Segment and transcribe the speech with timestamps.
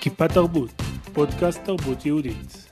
[0.00, 0.70] כיפה תרבות,
[1.12, 2.70] פודקאסט תרבות יהודית.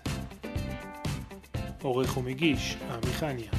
[1.82, 3.51] עורך ומגיש, עמיחניה.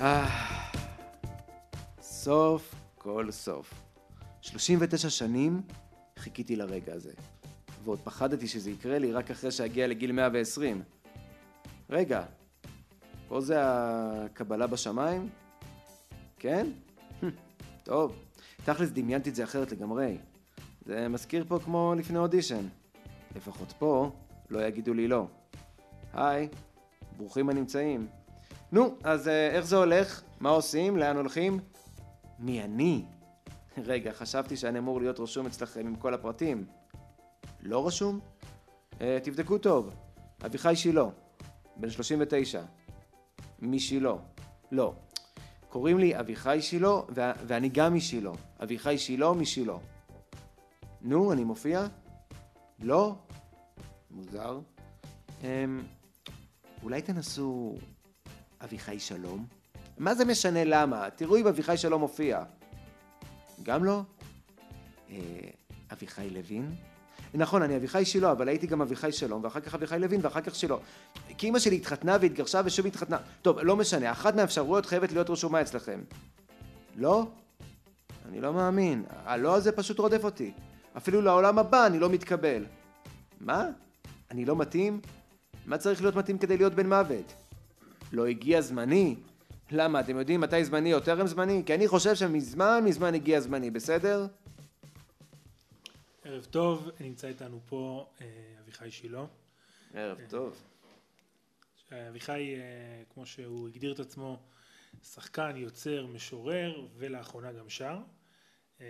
[0.00, 0.26] אה,
[2.02, 3.74] סוף כל סוף.
[4.40, 5.62] 39 שנים
[6.28, 7.12] חיכיתי לרגע הזה,
[7.84, 10.82] ועוד פחדתי שזה יקרה לי רק אחרי שאגיע לגיל 120.
[11.90, 12.22] רגע,
[13.28, 15.28] פה זה הקבלה בשמיים?
[16.38, 16.66] כן?
[17.84, 18.16] טוב,
[18.64, 20.18] תכלס דמיינתי את זה אחרת לגמרי.
[20.86, 22.66] זה מזכיר פה כמו לפני אודישן.
[23.36, 24.10] לפחות פה
[24.50, 25.26] לא יגידו לי לא.
[26.12, 26.48] היי,
[27.16, 28.06] ברוכים הנמצאים.
[28.72, 30.22] נו, אז אה, איך זה הולך?
[30.40, 30.96] מה עושים?
[30.96, 31.60] לאן הולכים?
[32.38, 33.04] מי אני?
[33.86, 36.66] רגע, חשבתי שאני אמור להיות רשום אצלכם עם כל הפרטים.
[37.62, 38.20] לא רשום?
[39.00, 39.94] אה, תבדקו טוב.
[40.44, 41.04] אביחי שילה,
[41.76, 42.62] בן 39.
[43.62, 44.12] משילה.
[44.72, 44.94] לא.
[45.68, 48.30] קוראים לי אביחי שילה, ו- ואני גם משילה.
[48.62, 49.76] אביחי שילה משילה.
[51.02, 51.86] נו, אני מופיע?
[52.80, 53.14] לא?
[54.10, 54.60] מוזר.
[55.44, 55.82] אמ,
[56.82, 57.74] אולי תנסו
[58.64, 59.46] אביחי שלום?
[59.98, 61.10] מה זה משנה למה?
[61.10, 62.44] תראו אם אביחי שלום מופיע.
[63.68, 64.02] גם לא?
[65.10, 65.16] אה,
[65.92, 66.74] אביחי לוין?
[67.34, 70.54] נכון, אני אביחי שילה, אבל הייתי גם אביחי שלום, ואחר כך אביחי לוין, ואחר כך
[70.54, 70.76] שילה.
[71.38, 73.16] כי אימא שלי התחתנה והתגרשה ושוב התחתנה.
[73.42, 76.00] טוב, לא משנה, אחת מהאפשרויות חייבת להיות רשומה אצלכם.
[76.96, 77.26] לא?
[78.28, 79.04] אני לא מאמין.
[79.24, 80.52] הלא הזה פשוט רודף אותי.
[80.96, 82.64] אפילו לעולם הבא אני לא מתקבל.
[83.40, 83.66] מה?
[84.30, 85.00] אני לא מתאים?
[85.66, 87.32] מה צריך להיות מתאים כדי להיות בן מוות?
[88.12, 89.16] לא הגיע זמני?
[89.70, 91.62] למה, אתם יודעים מתי זמני או טרם זמני?
[91.66, 94.26] כי אני חושב שמזמן מזמן הגיע זמני, בסדר?
[96.24, 98.26] ערב טוב, נמצא איתנו פה אה,
[98.64, 99.24] אביחי שילה.
[99.94, 100.56] ערב טוב.
[101.92, 104.38] אביחי, אה, כמו שהוא הגדיר את עצמו,
[105.12, 107.98] שחקן, יוצר, משורר, ולאחרונה גם שר.
[108.80, 108.86] אה,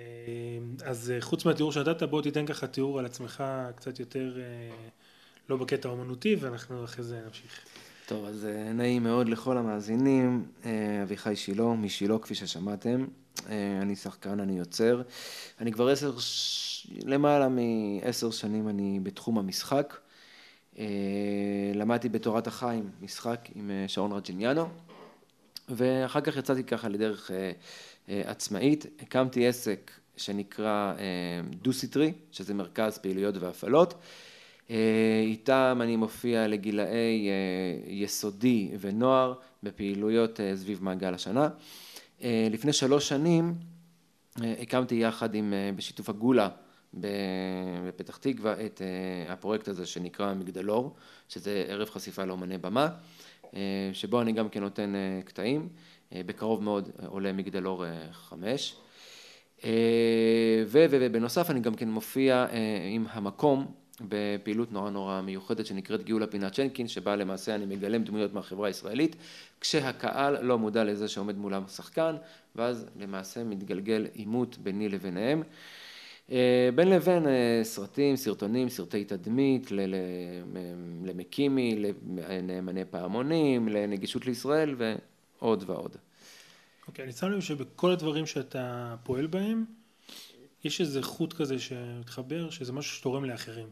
[0.84, 3.44] אז אה, חוץ מהתיאור שנתת, בוא תיתן ככה תיאור על עצמך
[3.76, 4.88] קצת יותר, אה,
[5.48, 7.64] לא בקטע האומנותי, ואנחנו אחרי זה נמשיך.
[8.08, 13.04] טוב, אז אה, נעים מאוד לכל המאזינים, אה, אביחי שילה, משילה כפי ששמעתם.
[13.48, 15.02] אה, אני שחקן, אני יוצר.
[15.60, 16.12] אני כבר עשר.
[17.04, 19.96] למעלה מעשר שנים אני בתחום המשחק.
[21.74, 24.68] למדתי בתורת החיים משחק עם שרון רג'יניאנו,
[25.68, 27.30] ואחר כך יצאתי ככה לדרך
[28.08, 28.86] עצמאית.
[29.02, 33.94] הקמתי עסק שנקרא אה, דו-סטרי, שזה מרכז פעילויות והפעלות.
[34.70, 41.48] אה, איתם אני מופיע לגילאי אה, יסודי ונוער בפעילויות אה, סביב מעגל השנה.
[42.50, 43.54] לפני שלוש שנים
[44.36, 46.48] הקמתי יחד עם, בשיתוף הגולה
[47.84, 48.82] בפתח תקווה את
[49.28, 50.96] הפרויקט הזה שנקרא מגדלור,
[51.28, 52.88] שזה ערב חשיפה לאומני במה,
[53.92, 54.92] שבו אני גם כן נותן
[55.24, 55.68] קטעים,
[56.12, 58.76] בקרוב מאוד עולה מגדלור חמש.
[60.70, 62.46] ובנוסף אני גם כן מופיע
[62.94, 68.32] עם המקום בפעילות נורא נורא מיוחדת שנקראת גאולה פינת שנקין, שבה למעשה אני מגלם דמויות
[68.32, 69.16] מהחברה הישראלית,
[69.60, 72.16] כשהקהל לא מודע לזה שעומד מולם שחקן,
[72.56, 75.42] ואז למעשה מתגלגל עימות ביני לביניהם.
[76.32, 79.70] אה, בין לבין אה, סרטים, סרטונים, סרטי תדמית,
[81.04, 85.96] למקימי, לנאמני פעמונים, לנגישות לישראל ועוד ועוד.
[86.88, 89.64] אוקיי, אני שם לב שבכל הדברים שאתה פועל בהם,
[90.64, 93.66] יש איזה חוט כזה שמתחבר, שזה משהו שתורם לאחרים.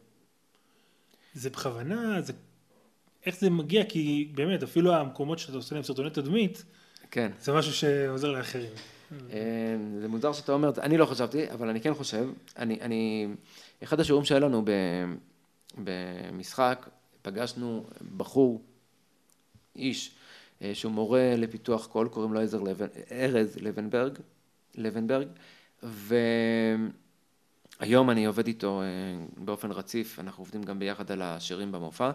[1.36, 2.32] זה בכוונה, זה...
[3.26, 3.84] איך זה מגיע?
[3.84, 6.64] כי באמת, אפילו המקומות שאתה עושה להם סרטוני תדמית,
[7.10, 7.32] כן.
[7.41, 8.70] זה משהו שעוזר לאחרים.
[9.30, 13.28] אה, זה מוזר שאתה אומר, אני לא חשבתי, אבל אני כן חושב, אני, אני,
[13.82, 14.70] אחד השיעורים שהיה לנו ב,
[15.84, 16.88] במשחק,
[17.22, 17.86] פגשנו
[18.16, 18.62] בחור,
[19.76, 20.14] איש,
[20.62, 24.19] אה, שהוא מורה לפיתוח קול, קוראים לו עזר לבן, ארז לבנברג,
[24.75, 25.28] לבנברג,
[27.81, 28.87] והיום אני עובד איתו אה,
[29.37, 32.11] באופן רציף, אנחנו עובדים גם ביחד על השירים במופע,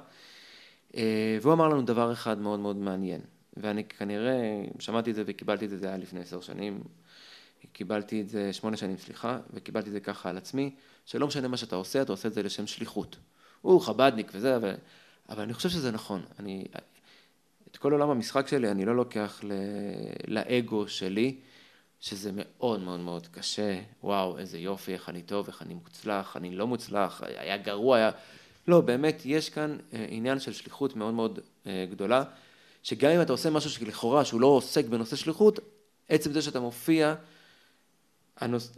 [0.97, 3.21] אה, והוא אמר לנו דבר אחד מאוד מאוד מעניין,
[3.57, 6.83] ואני כנראה שמעתי את זה וקיבלתי את זה, זה היה לפני עשר שנים,
[7.73, 10.75] קיבלתי את זה, שמונה שנים סליחה, וקיבלתי את זה ככה על עצמי,
[11.05, 13.17] שלא משנה מה שאתה עושה, אתה עושה את זה לשם שליחות.
[13.61, 14.73] הוא חבדניק וזה, אבל,
[15.29, 16.21] אבל אני חושב שזה נכון.
[16.39, 16.65] אני,
[17.71, 19.53] את כל עולם המשחק שלי אני לא לוקח ל,
[20.27, 21.39] לאגו שלי,
[22.01, 26.55] שזה מאוד מאוד מאוד קשה, וואו, איזה יופי, איך אני טוב, איך אני מוצלח, אני
[26.55, 28.11] לא מוצלח, היה גרוע, היה...
[28.67, 32.23] לא, באמת, יש כאן אה, עניין של שליחות מאוד מאוד אה, גדולה,
[32.83, 35.59] שגם אם אתה עושה משהו שלכאורה, שהוא לא עוסק בנושא שליחות,
[36.09, 37.15] עצם זה שאתה מופיע,
[38.37, 38.77] הנוס...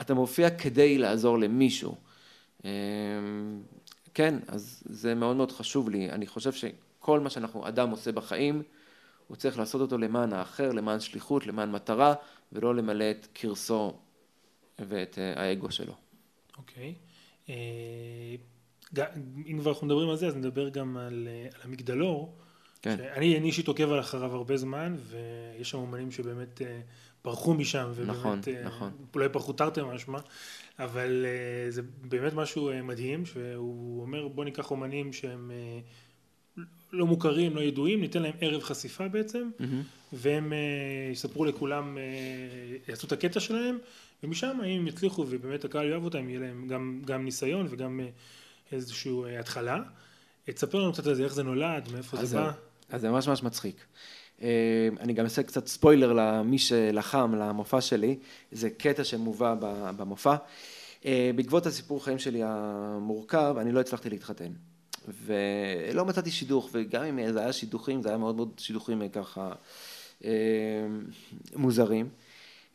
[0.00, 1.96] אתה מופיע כדי לעזור למישהו.
[4.14, 6.10] כן, אז זה מאוד מאוד חשוב לי.
[6.10, 8.62] אני חושב שכל מה שאנחנו, אדם עושה בחיים,
[9.28, 12.14] הוא צריך לעשות אותו למען האחר, למען שליחות, למען מטרה,
[12.52, 13.92] ולא למלא את קרסו
[14.78, 15.94] ואת אה, האגו שלו.
[16.58, 16.94] אוקיי.
[16.94, 17.50] Okay.
[17.50, 19.06] אה,
[19.46, 22.36] אם כבר אנחנו מדברים על זה, אז נדבר גם על, אה, על המגדלור.
[22.82, 22.96] כן.
[23.16, 26.60] אני אישית עוקב אחריו הרבה זמן, ויש שם אומנים שבאמת
[27.24, 28.90] ברחו משם, ובאמת, נכון, נכון.
[29.14, 30.18] אולי פרחו תרתי משמע,
[30.78, 31.26] אבל
[31.68, 35.50] זה באמת משהו מדהים, שהוא אומר בוא ניקח אומנים שהם
[36.92, 39.64] לא מוכרים, לא ידועים, ניתן להם ערב חשיפה בעצם, mm-hmm.
[40.12, 43.78] והם uh, יספרו לכולם, uh, יעשו את הקטע שלהם,
[44.22, 48.72] ומשם אם הם יצליחו ובאמת הקהל יאהב אותם, יהיה להם גם, גם ניסיון וגם uh,
[48.74, 49.78] איזושהי uh, התחלה.
[50.44, 52.52] תספר לנו קצת על זה, איך זה נולד, מאיפה זה בא.
[52.90, 53.76] אז זה ממש ממש מצחיק.
[54.38, 54.42] Uh,
[55.00, 58.18] אני גם אעשה קצת ספוילר למי שלחם, למופע שלי,
[58.52, 59.54] זה קטע שמובא
[59.96, 60.36] במופע.
[61.02, 61.06] Uh,
[61.36, 64.52] בעקבות הסיפור חיים שלי המורכב, אני לא הצלחתי להתחתן.
[65.08, 69.52] ולא מצאתי שידוך, וגם אם זה היה שידוכים, זה היה מאוד מאוד שידוכים ככה
[70.24, 70.30] אה,
[71.56, 72.08] מוזרים.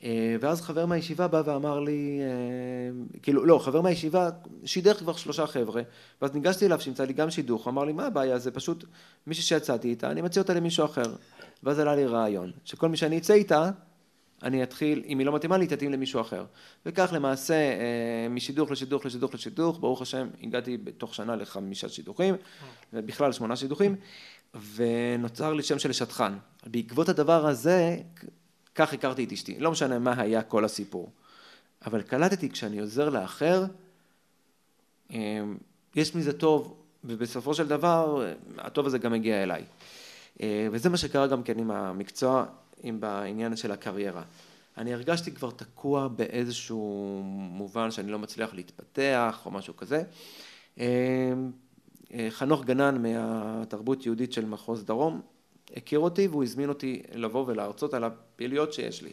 [0.04, 4.30] אה, ואז חבר מהישיבה בא ואמר לי, אה, כאילו, לא, חבר מהישיבה
[4.66, 5.82] שידר כבר שלושה חבר'ה,
[6.22, 8.86] ואז ניגשתי אליו שימצא לי גם שידוך, הוא אמר לי, מה הבעיה, זה פשוט
[9.28, 11.16] מישהי שיצאתי איתה, אני מציע אותה למישהו אחר.
[11.64, 13.70] ואז עלה לי רעיון, שכל מי שאני אצא איתה,
[14.44, 16.46] אני אתחיל, אם היא לא מתאימה לי, תתאים למישהו אחר.
[16.86, 22.36] וכך למעשה, אה, משידוך לשידוך לשידוך לשידוך, ברוך השם, הגעתי בתוך שנה לחמישה שידוכים,
[22.94, 23.96] ובכלל שמונה שידוכים,
[24.76, 26.38] ונוצר לי שם של שטחן.
[26.66, 27.98] בעקבות הדבר הזה,
[28.76, 29.60] כך הכרתי את אשתי.
[29.60, 31.12] לא משנה מה היה כל הסיפור.
[31.86, 33.66] אבל קלטתי כשאני עוזר לאחר,
[35.14, 35.44] אה,
[35.96, 39.64] יש מזה טוב, ובסופו של דבר, הטוב הזה גם מגיע אליי.
[40.42, 42.46] אה, וזה מה שקרה גם כן עם המקצוע.
[42.84, 44.24] עם בעניין של הקריירה.
[44.78, 50.04] אני הרגשתי כבר תקוע באיזשהו מובן שאני לא מצליח להתפתח או משהו כזה.
[50.78, 50.84] אמ,
[52.14, 55.22] אה, חנוך גנן מהתרבות יהודית של מחוז דרום
[55.76, 59.12] הכיר אותי והוא הזמין אותי לבוא ולהרצות על הפעילויות שיש לי.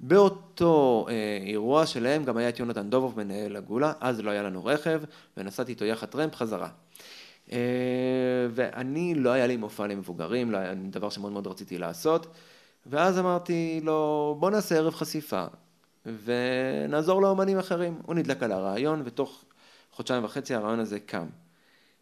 [0.00, 4.64] באותו אה, אירוע שלהם גם היה את יונתן דובוב מנהל הגולה, אז לא היה לנו
[4.64, 5.02] רכב
[5.36, 6.68] ונסעתי איתו יחד טרמפ חזרה.
[7.52, 7.58] אה,
[8.50, 10.58] ואני לא היה לי מופע למבוגרים, לא
[10.90, 12.26] דבר שמאוד מאוד רציתי לעשות.
[12.88, 15.44] ואז אמרתי לו, בוא נעשה ערב חשיפה
[16.24, 18.00] ונעזור לאומנים אחרים.
[18.06, 19.44] הוא נדלק על הרעיון ותוך
[19.92, 21.26] חודשיים וחצי הרעיון הזה קם.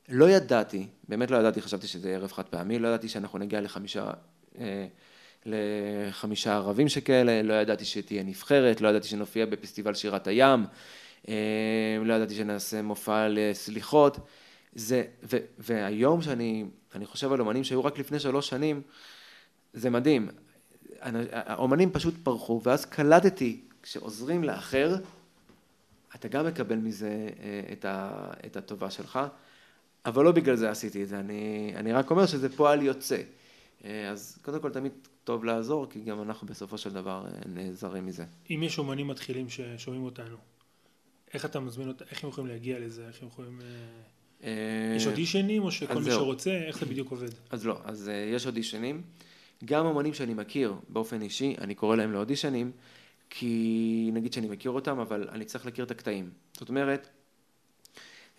[0.09, 4.11] לא ידעתי, באמת לא ידעתי, חשבתי שזה ערב חד פעמי, לא ידעתי שאנחנו נגיע לחמישה,
[4.59, 4.87] אה,
[5.47, 10.65] לחמישה ערבים שכאלה, לא ידעתי שתהיה נבחרת, לא ידעתי שנופיע בפסטיבל שירת הים,
[11.29, 11.35] אה,
[12.05, 14.19] לא ידעתי שנעשה מופע לסליחות.
[14.75, 16.65] זה, ו, והיום שאני
[17.05, 18.83] חושב על אומנים שהיו רק לפני שלוש שנים,
[19.73, 20.29] זה מדהים.
[21.33, 24.97] האומנים פשוט פרחו, ואז קלטתי, כשעוזרים לאחר,
[26.15, 29.19] אתה גם מקבל מזה אה, את, ה, את הטובה שלך,
[30.07, 33.23] אבל לא בגלל זה עשיתי את זה, אני, אני רק אומר שזה פועל יוצא.
[33.85, 34.93] אה, אז קודם כל תמיד
[35.25, 38.25] טוב לעזור, כי גם אנחנו בסופו של דבר אה, נעזרים מזה.
[38.51, 40.37] אם יש אומנים מתחילים ששומעים אותנו,
[41.35, 43.61] איך אתה מזמין אותם, איך הם יכולים להגיע לזה, איך הם יכולים...
[44.97, 47.29] יש אודישנים או שכל מי שרוצה, איך זה בדיוק עובד?
[47.51, 49.03] אז לא, אז יש אודישנים.
[49.65, 52.73] גם אמנים שאני מכיר באופן אישי, אני קורא להם לאודישנים,
[53.31, 56.31] כי נגיד שאני מכיר אותם, אבל אני צריך להכיר את הקטעים.
[56.53, 57.09] זאת אומרת,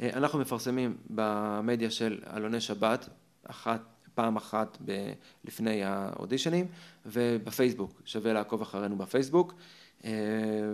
[0.01, 3.09] אה, אנחנו מפרסמים במדיה של אלוני שבת,
[3.43, 3.81] אחת,
[4.15, 5.11] פעם אחת ב,
[5.45, 6.67] לפני האודישנים,
[7.05, 9.53] ובפייסבוק, שווה לעקוב אחרינו בפייסבוק,
[10.05, 10.11] אה,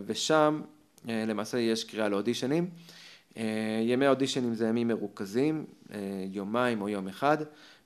[0.06, 0.62] ושם
[1.10, 2.70] אה, למעשה יש קריאה לאודישנים.
[3.84, 5.66] ימי האודישנים זה ימים מרוכזים,
[6.32, 7.38] יומיים או יום אחד.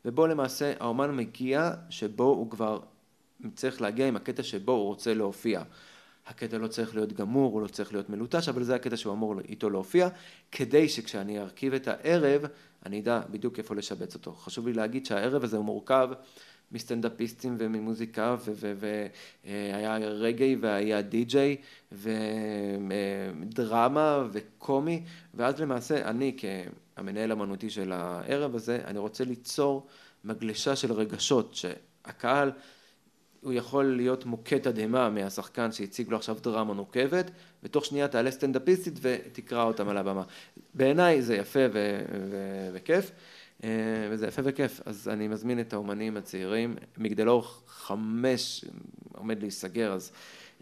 [0.06, 2.80] ובו למעשה האומן מגיע שבו הוא כבר
[3.56, 5.62] צריך להגיע עם הקטע שבו הוא רוצה להופיע.
[6.28, 9.40] הקטע לא צריך להיות גמור, הוא לא צריך להיות מלוטש, אבל זה הקטע שהוא אמור
[9.40, 10.10] איתו להופיע,
[10.52, 12.42] כדי שכשאני ארכיב את הערב,
[12.86, 14.34] אני אדע בדיוק איפה לשבץ אותו.
[14.34, 16.10] חשוב לי להגיד שהערב הזה הוא מורכב
[16.72, 18.36] מסטנדאפיסטים וממוזיקה,
[19.46, 21.58] והיה רגעי והיה די-ג'יי,
[23.52, 26.46] ודרמה וקומי, ואז למעשה אני כ...
[26.98, 29.88] המנהל אמנותי של הערב הזה, אני רוצה ליצור
[30.24, 32.52] מגלשה של רגשות, שהקהל
[33.42, 37.32] הוא יכול להיות מוכה תדהמה מהשחקן שהציג לו עכשיו דרמה נוקבת,
[37.64, 40.24] ותוך שנייה תעלה סטנדאפיסטית ותקרא אותם על הבמה.
[40.74, 43.12] בעיניי זה יפה ו- ו- וכיף,
[43.64, 43.70] אה,
[44.12, 48.66] וזה יפה וכיף, אז אני מזמין את האומנים הצעירים, מגדלור חמש
[49.14, 50.12] עומד להיסגר, אז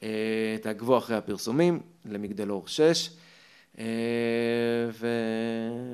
[0.04, 3.10] אה, תעקבו אחרי הפרסומים, למגדלור שש.
[3.80, 3.86] אה,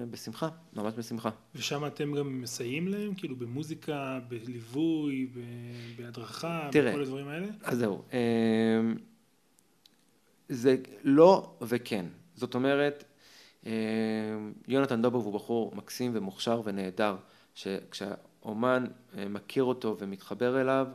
[0.08, 1.30] ובשמחה, ממש בשמחה.
[1.56, 5.28] ושם אתם גם מסייעים להם, כאילו במוזיקה, בליווי,
[5.98, 7.48] בהדרכה, תראה, בכל הדברים האלה?
[7.64, 8.02] אז זהו.
[8.14, 8.20] אה,
[10.50, 12.06] זה לא וכן.
[12.36, 13.04] זאת אומרת,
[13.66, 13.72] אה,
[14.68, 17.16] יונתן דובוב הוא בחור מקסים ומוכשר ונהדר,
[17.56, 18.86] שכשהאומן
[19.18, 20.88] אה, מכיר אותו ומתחבר אליו,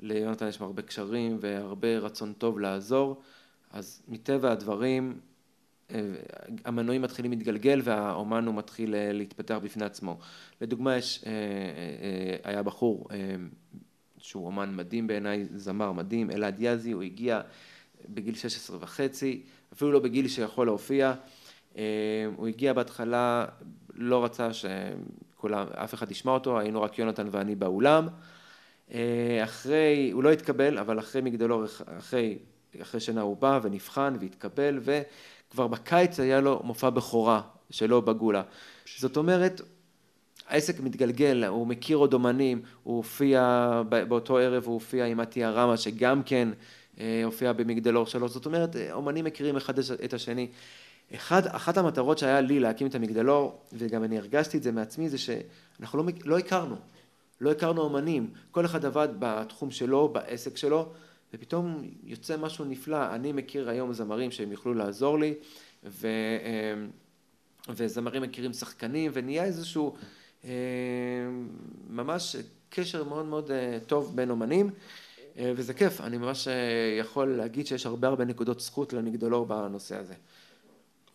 [0.00, 3.22] ליונתן יש הרבה קשרים והרבה רצון טוב לעזור,
[3.70, 5.20] אז מטבע הדברים
[6.64, 10.18] המנועים מתחילים להתגלגל והאומן הוא מתחיל להתפתח בפני עצמו.
[10.60, 11.24] לדוגמה יש,
[12.44, 13.08] היה בחור
[14.18, 17.40] שהוא אומן מדהים בעיניי, זמר מדהים, אלעד יזי, הוא הגיע
[18.08, 21.14] בגיל 16 וחצי, אפילו לא בגיל שיכול להופיע,
[21.76, 21.82] אה,
[22.36, 23.46] הוא הגיע בהתחלה,
[23.94, 28.08] לא רצה שאף אחד ישמע אותו, היינו רק יונתן ואני באולם,
[28.94, 31.64] אה, אחרי, הוא לא התקבל, אבל אחרי מגדלור,
[31.98, 32.38] אחרי,
[32.82, 34.80] אחרי שנה הוא בא ונבחן והתקבל,
[35.52, 37.40] וכבר בקיץ היה לו מופע בכורה
[37.70, 38.42] שלו בגולה.
[38.98, 39.60] זאת אומרת,
[40.48, 45.76] העסק מתגלגל, הוא מכיר עוד אומנים, הוא הופיע, באותו ערב הוא הופיע עם עטיה רמה
[45.76, 46.48] שגם כן
[47.00, 50.48] אה, הופיע במגדלור שלו, זאת אומרת אומנים מכירים אחד את השני.
[51.14, 55.18] אחד, אחת המטרות שהיה לי להקים את המגדלור, וגם אני הרגשתי את זה מעצמי, זה
[55.18, 56.76] שאנחנו לא, לא הכרנו,
[57.40, 60.88] לא הכרנו אומנים, כל אחד עבד בתחום שלו, בעסק שלו,
[61.34, 65.34] ופתאום יוצא משהו נפלא, אני מכיר היום זמרים שהם יוכלו לעזור לי,
[65.84, 66.74] ו, אה,
[67.68, 69.96] וזמרים מכירים שחקנים, ונהיה איזשהו
[70.44, 70.50] אה,
[71.90, 72.36] ממש
[72.68, 74.70] קשר מאוד מאוד אה, טוב בין אומנים
[75.36, 76.48] וזה כיף, אני ממש
[76.98, 80.14] יכול להגיד שיש הרבה הרבה נקודות זכות למגדלור בנושא הזה.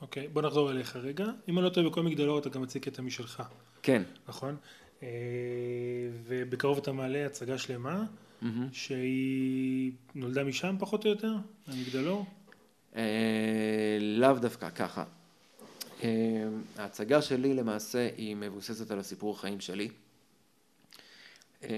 [0.01, 1.25] אוקיי, okay, בוא נחזור אליך רגע.
[1.47, 3.43] אם אני לא טועה בכל מגדלור אתה גם מציג קטע משלך.
[3.83, 4.03] כן.
[4.27, 4.55] נכון?
[6.25, 8.03] ובקרוב אתה מעלה הצגה שלמה,
[8.41, 8.45] mm-hmm.
[8.71, 11.33] שהיא נולדה משם פחות או יותר,
[11.67, 12.25] המגדלור?
[13.99, 15.03] לאו דווקא ככה.
[16.03, 16.09] אמ,
[16.77, 19.89] ההצגה שלי למעשה היא מבוססת על הסיפור החיים שלי.
[21.63, 21.69] אמ,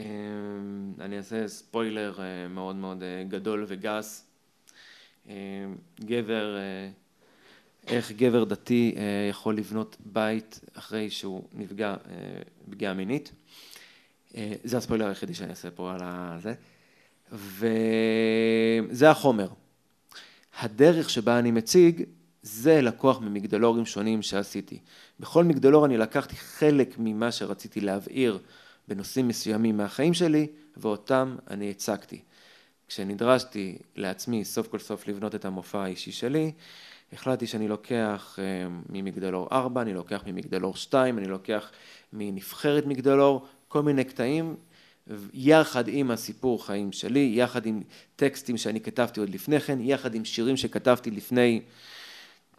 [1.00, 4.25] אני אעשה ספוילר אה, מאוד מאוד אה, גדול וגס.
[5.28, 5.34] אמ,
[6.00, 6.89] גבר, אה,
[7.88, 8.96] איך גבר דתי
[9.30, 11.96] יכול לבנות בית אחרי שהוא נפגע
[12.70, 13.32] פגיעה מינית.
[14.63, 16.53] זה הספוילר היחידי שאני אעשה פה על הזה.
[17.31, 19.48] וזה החומר.
[20.59, 22.03] הדרך שבה אני מציג
[22.41, 24.79] זה לקוח ממגדלורים שונים שעשיתי.
[25.19, 28.39] בכל מגדלור אני לקחתי חלק ממה שרציתי להבהיר
[28.88, 32.21] בנושאים מסוימים מהחיים שלי, ואותם אני הצגתי.
[32.88, 36.51] כשנדרשתי לעצמי סוף כל סוף לבנות את המופע האישי שלי,
[37.13, 41.71] החלטתי שאני לוקח אה, ממגדלור 4, אני לוקח ממגדלור 2, אני לוקח
[42.13, 44.56] מנבחרת מגדלור, כל מיני קטעים,
[45.34, 47.82] יחד עם הסיפור חיים שלי, יחד עם
[48.16, 51.62] טקסטים שאני כתבתי עוד לפני כן, יחד עם שירים שכתבתי לפני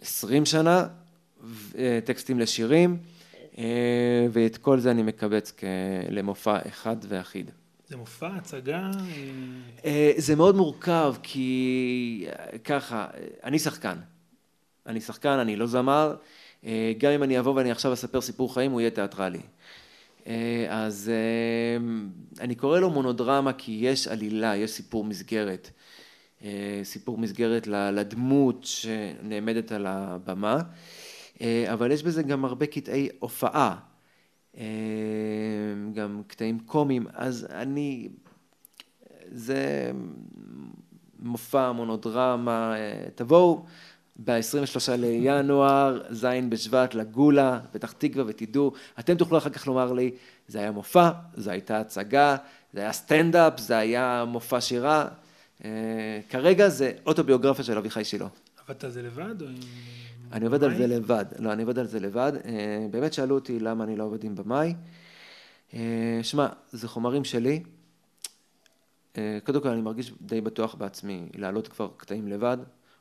[0.00, 0.87] עשרים שנה,
[1.79, 2.97] אה, טקסטים לשירים,
[3.59, 5.52] אה, ואת כל זה אני מקבץ
[6.09, 7.50] למופע אחד ואחיד.
[7.88, 8.90] זה מופע, הצגה?
[9.85, 12.26] אה, זה מאוד מורכב, כי
[12.64, 13.07] ככה,
[13.45, 13.97] אני שחקן.
[14.87, 16.14] אני שחקן, אני לא זמר.
[16.99, 19.40] גם אם אני אבוא ואני עכשיו אספר סיפור חיים, הוא יהיה תיאטרלי.
[20.68, 21.10] אז
[22.40, 25.70] אני קורא לו מונודרמה כי יש עלילה, יש סיפור מסגרת.
[26.44, 30.58] אה, סיפור מסגרת לדמות שנעמדת על הבמה,
[31.40, 33.76] אה, אבל יש בזה גם הרבה קטעי הופעה,
[34.56, 34.64] אה,
[35.92, 38.08] גם קטעים קומיים, אז אני,
[39.26, 39.92] זה
[41.18, 42.74] מופע מונודרמה,
[43.14, 43.64] תבואו
[44.24, 50.10] ב-23 לינואר, ז' בשבט, לגולה, פתח תקווה, ותדעו, אתם תוכלו אחר כך לומר לי,
[50.48, 52.36] זה היה מופע, זו הייתה הצגה,
[52.72, 55.08] זה היה סטנדאפ, זה היה מופע שירה,
[55.64, 58.28] אה, כרגע זה אוטוביוגרפיה של אביחי שילה.
[58.66, 59.42] עבדת על זה לבד?
[59.42, 59.54] או עם...
[60.32, 62.32] אני עובד על זה לבד, לא, אני עובד על זה לבד.
[62.44, 64.74] אה, באמת שאלו אותי למה אני לא עובד עם במאי.
[65.74, 67.62] אה, שמע, זה חומרים שלי.
[69.44, 72.56] קודם כל אני מרגיש די בטוח בעצמי להעלות כבר קטעים לבד.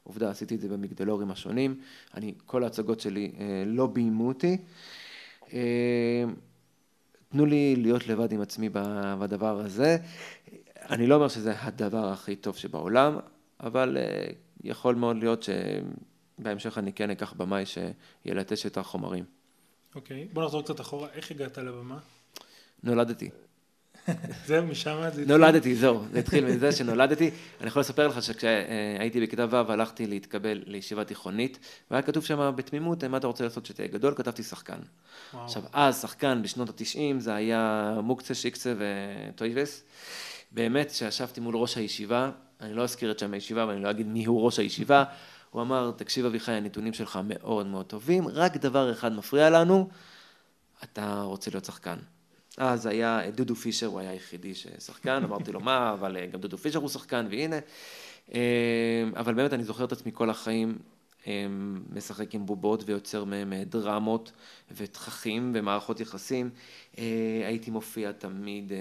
[0.09, 1.79] עובדה, עשיתי את זה במגדלורים השונים.
[2.13, 3.31] אני, כל ההצגות שלי
[3.65, 4.57] לא ביימו אותי.
[7.29, 8.69] תנו לי להיות לבד עם עצמי
[9.19, 9.97] בדבר הזה.
[10.89, 13.17] אני לא אומר שזה הדבר הכי טוב שבעולם,
[13.59, 14.27] אבל אה,
[14.63, 15.45] יכול מאוד להיות
[16.39, 19.23] שבהמשך אני כן אקח במאי שילטש את החומרים.
[19.95, 20.33] אוקיי, okay.
[20.33, 21.99] בוא נחזור קצת אחורה, איך הגעת לבמה?
[22.83, 23.29] נולדתי.
[24.45, 25.27] זהו, משם זה התחיל?
[25.27, 27.31] נולדתי, זהו, זה התחיל מזה שנולדתי.
[27.61, 31.59] אני יכול לספר לך שכשהייתי בכיתה ו' הלכתי להתקבל לישיבה תיכונית,
[31.91, 34.13] והיה כתוב שם בתמימות, מה אתה רוצה לעשות שתהיה גדול?
[34.15, 34.79] כתבתי שחקן.
[35.33, 35.45] וואו.
[35.45, 39.83] עכשיו, אז שחקן בשנות התשעים זה היה מוקצה, שיקצה וטויבס.
[40.51, 44.25] באמת, כשישבתי מול ראש הישיבה, אני לא אזכיר את שם הישיבה ואני לא אגיד מי
[44.25, 45.03] הוא ראש הישיבה,
[45.49, 49.89] הוא אמר, תקשיב אביחי, הנתונים שלך מאוד מאוד טובים, רק דבר אחד מפריע לנו,
[50.83, 51.95] אתה רוצה להיות שחקן.
[52.59, 56.79] אז היה דודו פישר, הוא היה היחידי ששחקן, אמרתי לו מה, אבל גם דודו פישר
[56.79, 57.59] הוא שחקן, והנה.
[58.33, 58.39] אה,
[59.15, 60.77] אבל באמת אני זוכר את עצמי כל החיים
[61.93, 64.31] משחק עם בובות ויוצר מהם דרמות
[64.71, 66.49] ותככים ומערכות יחסים.
[67.45, 68.71] הייתי מופיע תמיד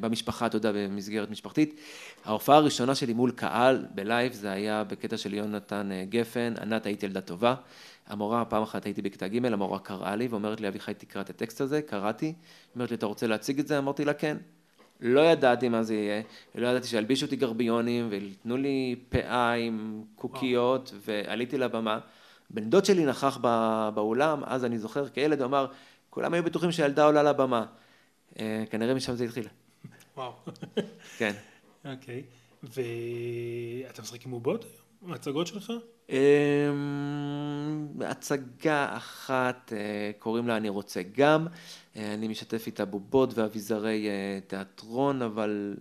[0.00, 1.80] במשפחה, אתה יודע, במסגרת משפחתית.
[2.24, 7.20] ההופעה הראשונה שלי מול קהל בלייב זה היה בקטע של יונתן גפן, ענת הייתי ילדה
[7.20, 7.54] טובה.
[8.06, 11.60] המורה, פעם אחת הייתי בכיתה ג', המורה קראה לי ואומרת לי, אביחי תקרא את הטקסט
[11.60, 12.34] הזה, קראתי,
[12.74, 13.78] אומרת לי, אתה רוצה להציג את זה?
[13.78, 14.36] אמרתי לה, כן.
[15.00, 16.22] לא ידעתי מה זה יהיה,
[16.54, 21.02] לא ידעתי שילבישו אותי גרביונים ויתנו לי פאה עם קוקיות וואו.
[21.26, 21.98] ועליתי לבמה.
[22.50, 23.38] בן דוד שלי נכח
[23.94, 25.66] באולם, אז אני זוכר כילד, הוא אמר,
[26.10, 27.66] כולם היו בטוחים שהילדה עולה לבמה.
[28.38, 29.48] אה, כנראה משם זה התחיל.
[30.16, 30.32] וואו.
[31.18, 31.32] כן.
[31.84, 32.22] אוקיי.
[32.62, 34.64] ואתה משחק עם בובות
[35.02, 35.12] היום?
[35.12, 35.72] ההצגות שלך?
[36.08, 36.16] אמ,
[38.00, 41.46] הצגה אחת, אה, קוראים לה אני רוצה גם,
[41.96, 45.76] אה, אני משתף איתה בובות ואביזרי אה, תיאטרון, אבל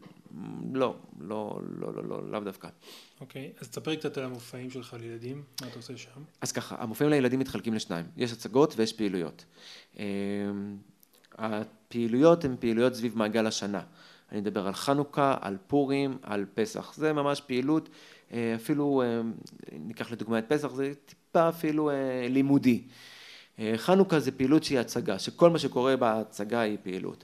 [0.74, 2.68] לא, לא, לא, לא, לא, לאו דווקא.
[3.22, 6.22] אוקיי, אז תספר קצת על המופעים שלך לילדים, מה אתה עושה שם?
[6.42, 9.46] אז ככה, המופעים לילדים מתחלקים לשניים, יש הצגות ויש פעילויות.
[9.98, 10.04] אמ,
[11.38, 13.82] הפעילויות הן פעילויות סביב מעגל השנה.
[14.32, 16.94] אני מדבר על חנוכה, על פורים, על פסח.
[16.96, 17.90] זה ממש פעילות
[18.56, 19.22] אפילו, אה,
[19.72, 22.82] ניקח לדוגמה את פסח, זה טיפה אפילו אה, לימודי.
[23.76, 27.24] חנוכה זה פעילות שהיא הצגה, שכל מה שקורה בהצגה היא פעילות.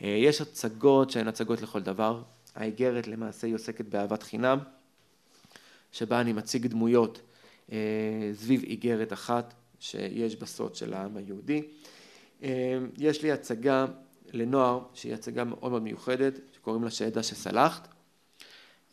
[0.00, 2.22] יש הצגות שהן הצגות לכל דבר,
[2.54, 4.58] האיגרת למעשה היא עוסקת באהבת חינם,
[5.92, 7.20] שבה אני מציג דמויות
[8.34, 11.62] סביב איגרת אחת שיש בסוד של העם היהודי.
[12.98, 13.86] יש לי הצגה
[14.32, 17.91] לנוער שהיא הצגה מאוד מאוד מיוחדת, שקוראים לה שעדה שסלחת.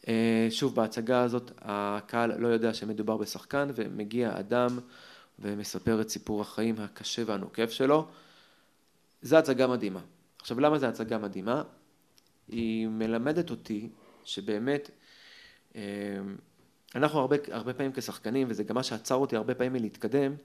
[0.07, 4.79] אה, שוב, בהצגה הזאת הקהל לא יודע שמדובר בשחקן ומגיע אדם
[5.39, 8.07] ומספר את סיפור החיים הקשה והנוקב שלו.
[9.21, 10.01] זו הצגה מדהימה.
[10.39, 11.63] עכשיו, למה זו הצגה מדהימה?
[12.47, 13.89] היא מלמדת אותי
[14.23, 14.89] שבאמת
[15.75, 15.81] אה,
[16.95, 20.35] אנחנו הרבה, הרבה פעמים כשחקנים, וזה גם מה שעצר אותי הרבה פעמים מלהתקדם,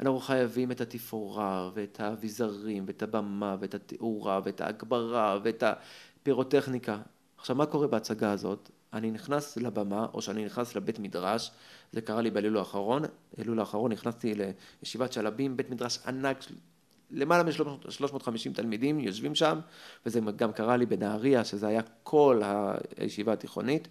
[0.00, 6.98] אנחנו חייבים את התפאורה ואת האביזרים ואת הבמה ואת התאורה ואת ההגברה ואת הפירוטכניקה.
[7.36, 8.70] עכשיו, מה קורה בהצגה הזאת?
[8.92, 11.50] אני נכנס לבמה, או שאני נכנס לבית מדרש,
[11.92, 13.02] זה קרה לי באלול האחרון,
[13.38, 14.34] אלול האחרון נכנסתי
[14.82, 16.44] לישיבת שלבים, בית מדרש ענק,
[17.10, 19.60] למעלה מ-350 תלמידים יושבים שם,
[20.06, 22.42] וזה גם קרה לי בנהריה, שזה היה כל
[22.96, 23.88] הישיבה התיכונית.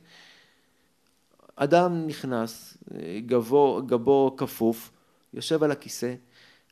[1.56, 2.78] אדם נכנס,
[3.26, 4.92] גבו, גבו כפוף,
[5.34, 6.14] יושב על הכיסא,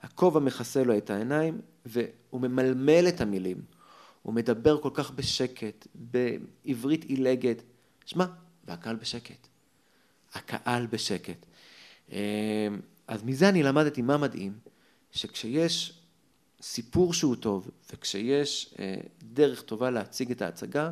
[0.02, 3.62] הכובע מכסה לו את העיניים, והוא ממלמל את המילים.
[4.24, 7.63] הוא מדבר כל כך בשקט, בעברית עילגת.
[8.08, 8.26] שמע,
[8.67, 9.48] והקהל בשקט.
[10.34, 11.46] הקהל בשקט.
[12.12, 12.17] אמ,
[13.08, 14.60] אז מזה אני למדתי מה מדהים,
[15.12, 16.00] שכשיש
[16.62, 20.91] סיפור שהוא טוב, וכשיש אה, דרך טובה להציג את ההצגה,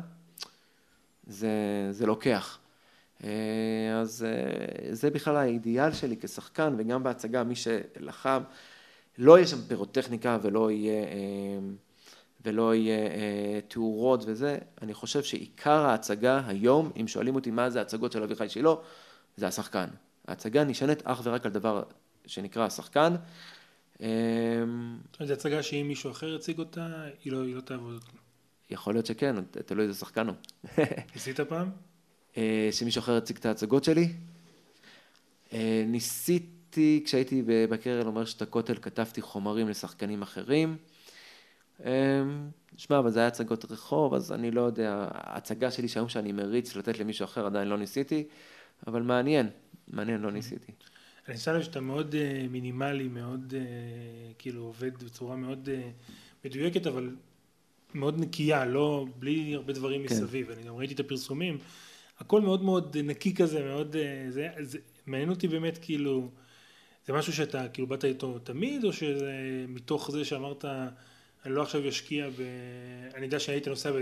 [1.26, 1.48] זה,
[1.90, 2.58] זה לוקח.
[3.24, 8.42] אה, אז אה, זה בכלל האידיאל שלי כשחקן, וגם בהצגה, מי שלחם,
[9.18, 11.06] לא יהיה שם פירוטכניקה ולא יהיה...
[12.46, 17.78] ולא יהיה אה, תאורות וזה, אני חושב שעיקר ההצגה היום, אם שואלים אותי מה זה
[17.78, 18.74] ההצגות של אביחי שילה,
[19.36, 19.86] זה השחקן.
[20.28, 21.82] ההצגה נשענת אך ורק על דבר
[22.26, 23.14] שנקרא השחקן.
[24.02, 24.08] אה,
[25.20, 28.04] זו הצגה שאם מישהו אחר יציג אותה, היא לא, היא לא תעבוד.
[28.70, 30.36] יכול להיות שכן, תלוי איזה שחקן הוא.
[31.14, 31.70] ניסית פעם?
[32.36, 34.08] אה, שמישהו אחר יציג את ההצגות שלי?
[35.52, 40.76] אה, ניסיתי, כשהייתי בקרן אומר שאת הכותל, כתבתי חומרים לשחקנים אחרים.
[41.84, 46.32] אמ, שמע, אבל זה היה הצגות רחוב, אז אני לא יודע, הצגה שלי שהיום שאני
[46.32, 48.24] מריץ לתת למישהו אחר עדיין לא ניסיתי,
[48.86, 49.48] אבל מעניין,
[49.88, 50.72] מעניין, לא ניסיתי.
[51.28, 56.86] אני שם לב שאתה מאוד uh, מינימלי, מאוד uh, כאילו עובד בצורה מאוד uh, מדויקת,
[56.86, 57.16] אבל
[57.94, 60.14] מאוד נקייה, לא, בלי הרבה דברים כן.
[60.14, 60.50] מסביב.
[60.50, 61.58] אני גם ראיתי את הפרסומים,
[62.18, 66.30] הכל מאוד מאוד נקי כזה, מאוד, uh, זה, זה מעניין אותי באמת כאילו,
[67.06, 70.64] זה משהו שאתה כאילו באת איתו תמיד, או שזה מתוך זה שאמרת...
[71.46, 72.42] אני לא עכשיו אשקיע ב...
[73.14, 73.92] אני יודע שהיית נוסע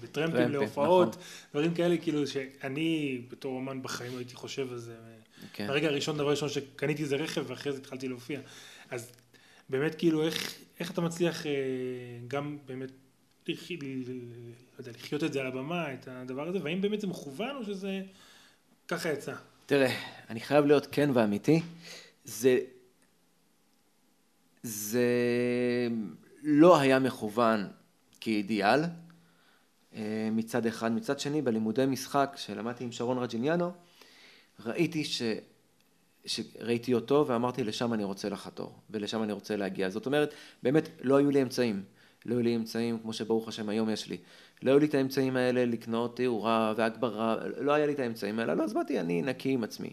[0.00, 1.22] בטרמפים להופעות, נכון.
[1.50, 4.94] דברים כאלה, כאילו שאני בתור אומן בחיים הייתי חושב על זה.
[5.52, 5.66] כן.
[5.68, 8.40] הרגע הראשון, דבר ראשון שקניתי זה רכב ואחרי זה התחלתי להופיע.
[8.90, 9.12] אז
[9.68, 11.52] באמת כאילו איך, איך אתה מצליח אה,
[12.28, 12.90] גם באמת
[13.48, 13.70] לח...
[13.70, 13.76] לא
[14.78, 18.02] יודע, לחיות את זה על הבמה, את הדבר הזה, והאם באמת זה מכוון או שזה
[18.88, 19.34] ככה יצא?
[19.66, 19.94] תראה,
[20.30, 21.60] אני חייב להיות כן ואמיתי,
[22.24, 22.58] זה...
[24.62, 25.08] זה
[26.42, 27.68] לא היה מכוון
[28.20, 28.80] כאידיאל
[29.94, 30.92] אה, מצד אחד.
[30.92, 33.72] מצד שני, בלימודי משחק שלמדתי עם שרון רג'יניאנו,
[34.66, 35.22] ראיתי ש...
[36.26, 39.90] שראיתי אותו ואמרתי לשם אני רוצה לחתור ולשם אני רוצה להגיע.
[39.90, 41.82] זאת אומרת, באמת לא היו לי אמצעים.
[42.26, 44.16] לא היו לי אמצעים כמו שברוך השם היום יש לי.
[44.62, 48.54] לא היו לי את האמצעים האלה לקנות תאורה והגברה, לא היה לי את האמצעים האלה,
[48.54, 49.92] לא, אז באתי אני נקי עם עצמי.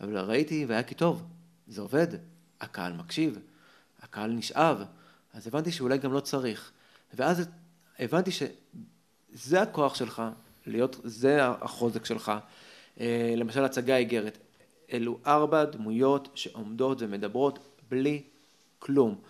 [0.00, 1.22] אבל ראיתי והיה כי טוב,
[1.66, 2.06] זה עובד,
[2.60, 3.38] הקהל מקשיב,
[4.02, 4.82] הקהל נשאב,
[5.34, 6.72] אז הבנתי שאולי גם לא צריך.
[7.14, 7.48] ואז
[7.98, 10.22] הבנתי שזה הכוח שלך,
[10.66, 12.32] להיות, זה החוזק שלך.
[13.00, 14.38] אה, למשל הצגה איגרת,
[14.92, 17.58] אלו ארבע דמויות שעומדות ומדברות
[17.90, 18.22] בלי
[18.78, 19.20] כלום.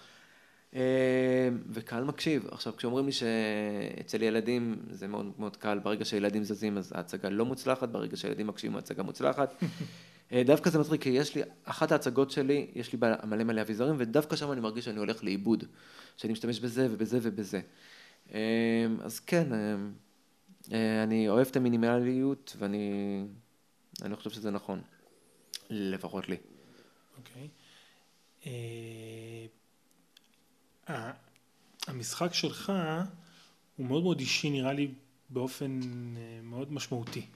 [0.75, 2.47] אה, וקהל מקשיב.
[2.51, 7.45] עכשיו, כשאומרים לי שאצל ילדים זה מאוד מאוד קל, ברגע שילדים זזים אז ההצגה לא
[7.45, 9.55] מוצלחת, ברגע שילדים מקשיבים ההצגה מוצלחת.
[10.33, 13.95] אה, דווקא זה מצחיק, כי יש לי, אחת ההצגות שלי, יש לי מלא מלא אביזרים,
[13.99, 15.65] ודווקא שם אני מרגיש שאני הולך לאיבוד,
[16.17, 17.61] שאני משתמש בזה ובזה ובזה.
[18.35, 19.47] אה, אז כן,
[21.03, 23.25] אני אוהב את המינימליות, ואני
[24.03, 24.81] אני חושב שזה נכון,
[25.71, 26.37] לפחות לי.
[27.19, 27.49] אוקיי.
[28.45, 28.49] Okay.
[31.89, 32.73] המשחק שלך
[33.77, 34.89] הוא מאוד מאוד אישי נראה לי
[35.31, 35.81] באופן
[36.17, 37.27] אה, מאוד משמעותי,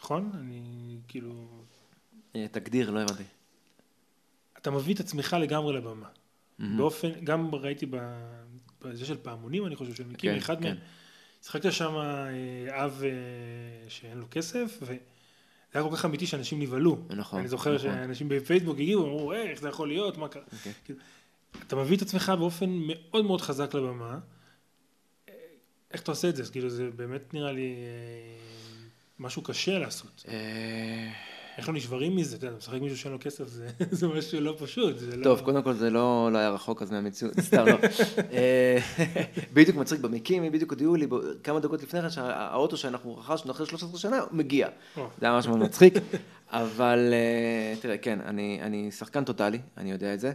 [0.00, 0.30] נכון?
[0.34, 1.48] אני כאילו...
[2.36, 3.22] אה, תגדיר, לא הבנתי.
[4.58, 6.06] אתה מביא את עצמך לגמרי לבמה.
[6.06, 6.62] Mm-hmm.
[6.76, 7.86] באופן, גם ראיתי
[8.82, 10.64] בזה של פעמונים, אני חושב שאני מכיר, כן, אחד כן.
[10.64, 10.76] מהם,
[11.42, 13.02] שיחקת שם אה, אב
[13.88, 14.96] שאין לו כסף, וזה
[15.74, 16.98] היה כל כך אמיתי שאנשים נבהלו.
[17.10, 17.38] נכון.
[17.38, 17.90] אני זוכר נכון.
[17.90, 20.42] שאנשים בפייסבוק הגיעו, אמרו, איך זה יכול להיות, מה קרה?
[20.42, 20.56] Okay.
[20.56, 20.72] אוקיי.
[20.84, 20.98] כאילו,
[21.66, 24.18] אתה מביא את עצמך באופן מאוד מאוד חזק לבמה.
[25.90, 26.52] איך אתה עושה את זה?
[26.52, 28.36] כאילו זה באמת נראה לי אה,
[29.18, 30.24] משהו קשה לעשות.
[31.50, 32.36] אה, איך לא נשברים מזה?
[32.36, 33.44] אתה יודע, משחק מישהו שאין לו כסף,
[33.90, 34.96] זה, משהו לא פשוט.
[35.16, 37.76] לא- טוב, קודם כל זה לא, לא היה רחוק אז מהמציאות, סתם לא.
[38.32, 38.78] אה,
[39.54, 41.06] בדיוק מצחיק במקים, בדיוק הודיעו לי
[41.42, 44.68] כמה דקות לפני כן שהאוטו שאנחנו רכשנו אחרי 13 שנה מגיע.
[44.96, 45.94] זה היה מאוד מצחיק,
[46.50, 47.14] אבל
[47.80, 48.18] תראה, כן,
[48.60, 50.32] אני שחקן טוטאלי, אני יודע את זה.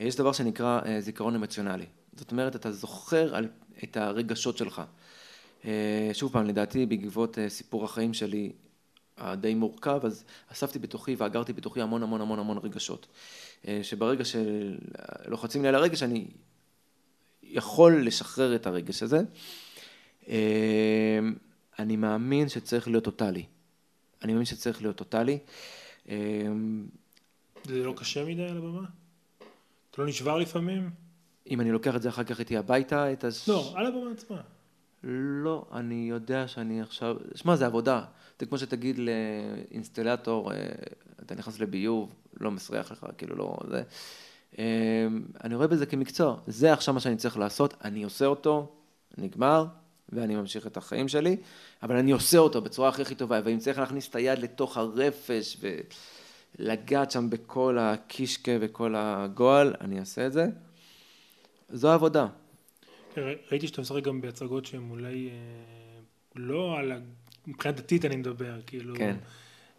[0.00, 1.86] יש דבר שנקרא אה, זיכרון אמוציונלי.
[2.16, 3.48] זאת אומרת, אתה זוכר על,
[3.84, 4.82] את הרגשות שלך.
[5.64, 8.52] אה, שוב פעם, לדעתי, בעקבות אה, סיפור החיים שלי
[9.20, 13.06] הדי מורכב, אז אספתי בתוכי ואגרתי בתוכי המון המון המון המון רגשות.
[13.82, 16.26] שברגע שלוחצים לי על הרגש, אני
[17.42, 19.20] יכול לשחרר את הרגש הזה.
[21.78, 23.44] אני מאמין שצריך להיות טוטאלי.
[24.22, 25.38] אני מאמין שצריך להיות טוטאלי.
[27.64, 28.82] זה לא קשה מדי על הבמה?
[29.90, 30.90] אתה לא נשבר לפעמים?
[31.50, 33.48] אם אני לוקח את זה אחר כך איתי הביתה, את הש...
[33.48, 34.40] לא, על הבמה עצמה.
[35.04, 37.16] לא, אני יודע שאני עכשיו...
[37.34, 38.04] שמע, זה עבודה.
[38.40, 40.56] זה כמו שתגיד לאינסטלטור, אה,
[41.22, 43.56] אתה נכנס לביוב, לא מסריח לך, כאילו לא...
[43.68, 43.82] זה...
[44.58, 45.06] אה,
[45.44, 46.36] אני רואה בזה כמקצוע.
[46.46, 48.72] זה עכשיו מה שאני צריך לעשות, אני עושה אותו,
[49.18, 49.66] נגמר,
[50.08, 51.36] ואני ממשיך את החיים שלי,
[51.82, 55.56] אבל אני עושה אותו בצורה הכי הכי טובה, ואם צריך להכניס את היד לתוך הרפש,
[55.60, 55.76] ו...
[56.58, 60.46] לגעת שם בכל הקישקה וכל הגועל, אני אעשה את זה.
[61.70, 62.26] זו העבודה.
[63.18, 65.34] ראיתי שאתה משחק גם בהצגות שהן אולי אה,
[66.36, 66.98] לא על ה...
[67.46, 68.94] מבחינה דתית אני מדבר, כאילו...
[68.96, 69.16] כן.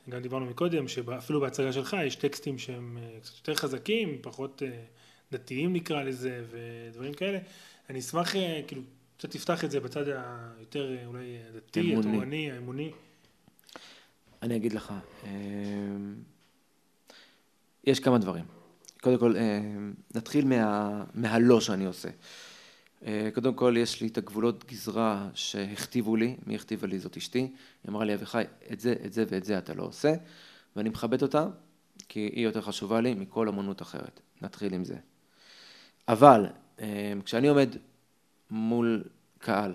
[0.09, 4.83] גם דיברנו מקודם, שאפילו בהצגה שלך יש טקסטים שהם אה, קצת יותר חזקים, פחות אה,
[5.31, 7.39] דתיים נקרא לזה, ודברים כאלה.
[7.89, 8.33] אני אשמח,
[8.67, 8.81] כאילו,
[9.17, 12.91] קצת תפתח את זה בצד היותר אולי דתי, התורני, האמוני.
[14.41, 14.93] אני אגיד לך,
[17.83, 18.45] יש כמה דברים.
[19.01, 19.35] קודם כל,
[20.15, 22.09] נתחיל מה, מהלא שאני עושה.
[23.05, 27.39] אה, קודם כל, יש לי את הגבולות גזרה שהכתיבו לי, מי הכתיבה לי זאת אשתי,
[27.39, 27.51] היא
[27.89, 30.13] אמרה לי, אביחי, את זה, את זה ואת זה אתה לא עושה,
[30.75, 31.47] ואני מכבד אותה,
[32.09, 34.19] כי היא יותר חשובה לי מכל אמנות אחרת.
[34.41, 34.95] נתחיל עם זה.
[36.07, 36.45] אבל,
[36.79, 37.75] אה, כשאני עומד
[38.49, 39.03] מול
[39.37, 39.73] קהל,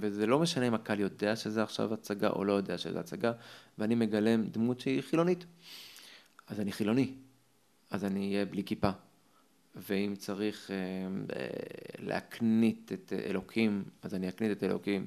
[0.00, 3.32] וזה לא משנה אם הקהל יודע שזה עכשיו הצגה או לא יודע שזה הצגה,
[3.78, 5.44] ואני מגלם דמות שהיא חילונית.
[6.46, 7.14] אז אני חילוני,
[7.90, 8.90] אז אני אהיה בלי כיפה.
[9.78, 10.76] ואם צריך אה,
[11.36, 11.46] אה,
[11.98, 15.06] להקנית את אלוקים, אז אני אקנית את אלוקים.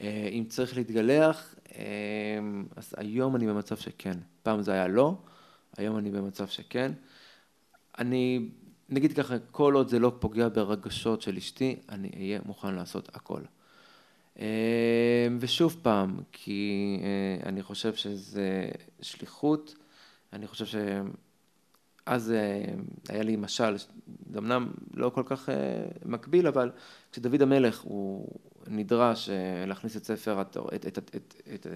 [0.00, 1.54] אה, אם צריך להתגלח,
[2.76, 4.18] אז היום אני במצב שכן.
[4.42, 5.14] פעם זה היה לא,
[5.76, 6.92] היום אני במצב שכן.
[7.98, 8.48] אני,
[8.88, 13.40] נגיד ככה, כל עוד זה לא פוגע ברגשות של אשתי, אני אהיה מוכן לעשות הכל.
[15.40, 16.98] ושוב פעם, כי
[17.46, 18.68] אני חושב שזה
[19.00, 19.74] שליחות.
[20.32, 20.66] אני חושב
[22.04, 22.64] שאז אה,
[23.08, 25.54] היה לי משל, זה אמנם לא כל כך אה,
[26.04, 26.70] מקביל, אבל
[27.12, 28.28] כשדוד המלך הוא
[28.66, 30.98] נדרש אה, להכניס את ספר, את, את,
[31.54, 31.66] את,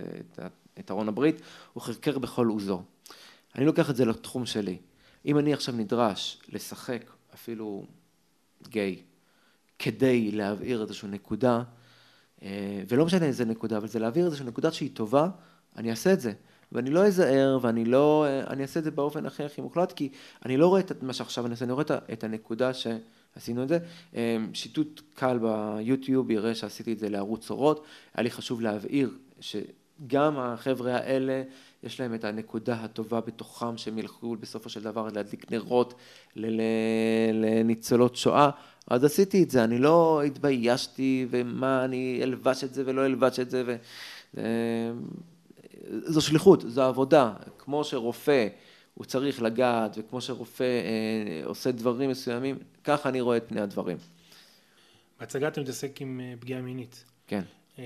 [0.78, 1.40] את, ארון הברית,
[1.72, 2.82] הוא חרקר בכל עוזו.
[3.54, 4.76] אני לוקח את זה לתחום שלי.
[5.26, 7.86] אם אני עכשיו נדרש לשחק אפילו
[8.68, 9.02] גיי,
[9.78, 11.62] כדי להבעיר איזושהי נקודה,
[12.88, 15.28] ולא משנה איזה נקודה, אבל זה להעביר איזושהי נקודה שהיא טובה,
[15.76, 16.32] אני אעשה את זה.
[16.72, 20.08] ואני לא אזהר, ואני לא, אני אעשה את זה באופן הכי הכי מוחלט, כי
[20.46, 23.78] אני לא רואה את מה שעכשיו אני עושה, אני רואה את הנקודה שעשינו את זה.
[24.14, 30.38] אמ, שיטוט קל ביוטיוב יראה שעשיתי את זה לערוץ אורות, היה לי חשוב להבהיר שגם
[30.38, 31.42] החבר'ה האלה
[31.82, 35.94] יש להם את הנקודה הטובה בתוכם שהם ילכו בסופו של דבר להדליק נרות
[36.36, 38.50] לניצולות שואה,
[38.86, 43.50] אז עשיתי את זה, אני לא התביישתי ומה אני אלבש את זה ולא אלבש את
[43.50, 43.76] זה ו...
[45.90, 48.48] זו שליחות, זו עבודה, כמו שרופא
[48.94, 53.96] הוא צריך לגעת וכמו שרופא אה, עושה דברים מסוימים, ככה אני רואה את פני הדברים.
[55.20, 57.04] בהצגה אתה מתעסק עם אה, פגיעה מינית.
[57.26, 57.42] כן.
[57.78, 57.84] אה,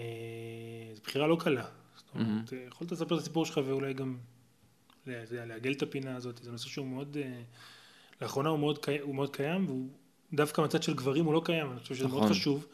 [0.95, 1.65] זו בחירה לא קלה.
[1.97, 2.69] זאת אומרת, mm-hmm.
[2.69, 4.17] יכולת לספר את הסיפור שלך ואולי גם
[5.07, 7.17] לעגל את הפינה הזאת, זה נושא שהוא מאוד,
[8.23, 9.89] לאחרונה הוא מאוד, הוא מאוד קיים, והוא
[10.33, 12.19] דווקא מצד של גברים הוא לא קיים, אני חושב שזה נכון.
[12.19, 12.67] מאוד חשוב.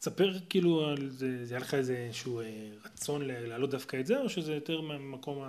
[0.00, 2.42] תספר כאילו על זה, זה היה לך איזה שהוא
[2.84, 5.44] רצון להעלות דווקא את זה, או שזה יותר מהמקום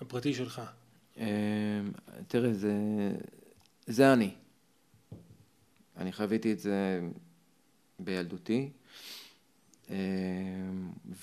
[0.00, 0.62] הפרטי שלך?
[2.28, 2.72] תראה, זה,
[3.86, 4.30] זה אני.
[5.96, 7.00] אני חוויתי את זה
[7.98, 8.70] בילדותי,
[9.90, 9.96] אה,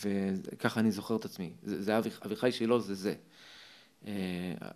[0.03, 1.51] וככה אני זוכר את עצמי.
[1.63, 3.13] זה, זה אביחי שלו זה זה.
[4.07, 4.13] אה,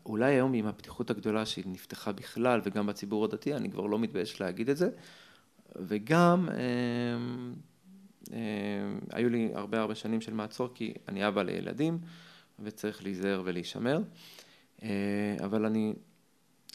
[0.06, 4.42] אולי היום עם הפתיחות הגדולה שהיא נפתחה בכלל וגם בציבור הדתי, אני כבר לא מתבייש
[4.42, 4.90] להגיד את זה.
[5.80, 6.50] וגם
[8.34, 8.38] אה,
[9.12, 11.98] היו לי הרבה הרבה שנים של מעצור כי אני אבא לילדים
[12.60, 14.00] וצריך להיזהר ולהישמר.
[15.44, 15.94] אבל אני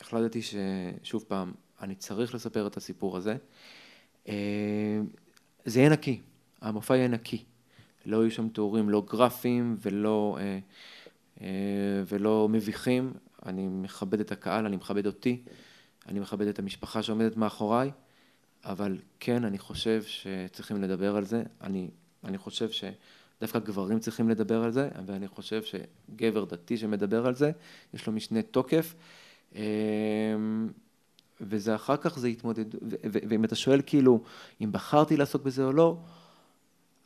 [0.01, 3.37] החלטתי ששוב פעם, אני צריך לספר את הסיפור הזה.
[4.29, 5.01] אה,
[5.65, 6.21] זה יהיה נקי,
[6.61, 7.45] המופע יהיה נקי.
[8.07, 10.59] לא יהיו שם תיאורים לא גרפיים ולא, אה,
[11.41, 13.13] אה, ולא מביכים.
[13.47, 15.43] אני מכבד את הקהל, אני מכבד אותי,
[16.09, 17.91] אני מכבד את המשפחה שעומדת מאחוריי,
[18.65, 21.43] אבל כן, אני חושב שצריכים לדבר על זה.
[21.61, 21.89] אני,
[22.25, 27.51] אני חושב שדווקא גברים צריכים לדבר על זה, ואני חושב שגבר דתי שמדבר על זה,
[27.95, 28.95] יש לו משנה תוקף.
[31.41, 32.65] וזה אחר כך זה התמודד,
[33.13, 34.23] ואם אתה שואל כאילו,
[34.61, 35.97] אם בחרתי לעסוק בזה או לא,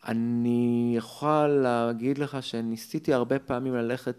[0.07, 4.17] אני יכול להגיד לך שניסיתי הרבה פעמים ללכת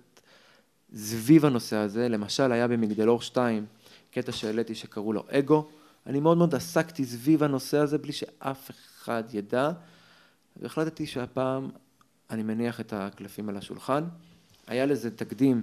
[0.96, 3.66] סביב הנושא הזה, למשל היה במגדלור 2
[4.12, 5.70] קטע שהעליתי שקראו לו אגו,
[6.08, 9.72] אני מאוד מאוד עסקתי סביב הנושא הזה בלי שאף אחד ידע,
[10.58, 11.70] והחלטתי שהפעם
[12.30, 14.04] אני מניח את הקלפים על השולחן.
[14.68, 15.62] היה לזה תקדים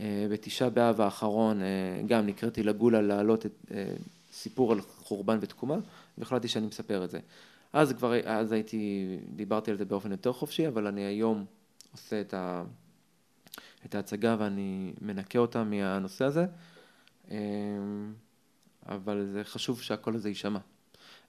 [0.00, 1.66] אה, בתשעה באב האחרון אה,
[2.06, 3.94] גם נקראתי לגולה להעלות את אה,
[4.32, 5.76] סיפור על חורבן ותקומה
[6.18, 7.18] והחלטתי שאני מספר את זה.
[7.72, 11.44] אז כבר, אז הייתי, דיברתי על זה באופן יותר חופשי, אבל אני היום
[11.92, 12.62] עושה את, ה,
[13.86, 16.46] את ההצגה ואני מנקה אותה מהנושא הזה,
[18.88, 20.58] אבל זה חשוב שהקול הזה יישמע.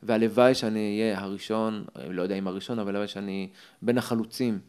[0.03, 3.49] והלוואי שאני אהיה הראשון, לא יודע אם הראשון, אבל הלוואי שאני
[3.81, 4.59] בין החלוצים,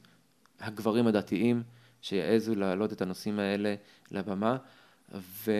[0.60, 1.62] הגברים הדתיים,
[2.02, 3.74] שיעזו להעלות את הנושאים האלה
[4.10, 4.56] לבמה,
[5.14, 5.50] ו...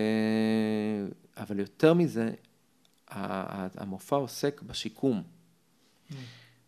[1.36, 2.30] אבל יותר מזה,
[3.08, 6.14] המופע עוסק בשיקום, mm.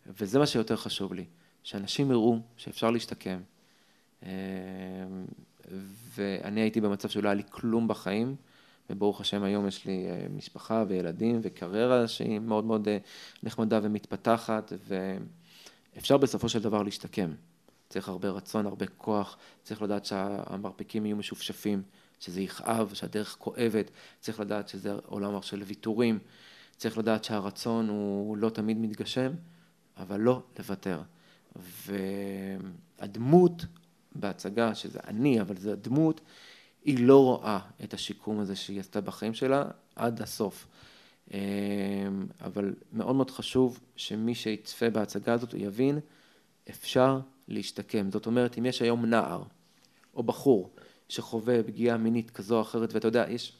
[0.07, 1.25] וזה מה שיותר חשוב לי,
[1.63, 3.39] שאנשים יראו שאפשר להשתקם,
[4.23, 4.29] אה,
[6.15, 8.35] ואני הייתי במצב שלא היה לי כלום בחיים,
[8.89, 12.97] וברוך השם היום יש לי אה, משפחה וילדים וקריירה שהיא מאוד מאוד אה,
[13.43, 14.73] נחמדה ומתפתחת,
[15.95, 17.31] ואפשר בסופו של דבר להשתקם.
[17.89, 21.83] צריך הרבה רצון, הרבה כוח, צריך לדעת שהמרפקים יהיו משופשפים,
[22.19, 26.19] שזה יכאב, שהדרך כואבת, צריך לדעת שזה עולם של ויתורים,
[26.77, 29.31] צריך לדעת שהרצון הוא לא תמיד מתגשם,
[29.97, 31.01] אבל לא לוותר.
[32.99, 33.65] והדמות
[34.15, 36.21] בהצגה, שזה אני, אבל זו הדמות,
[36.85, 39.63] היא לא רואה את השיקום הזה שהיא עשתה בחיים שלה
[39.95, 40.67] עד הסוף.
[41.33, 41.37] אמ,
[42.41, 45.99] אבל מאוד מאוד חשוב שמי שיצפה בהצגה הזאת יבין,
[46.69, 48.11] אפשר להשתקם.
[48.11, 49.43] זאת אומרת, אם יש היום נער
[50.15, 50.69] או בחור
[51.09, 53.53] שחווה פגיעה מינית כזו או אחרת, ואתה יודע, יש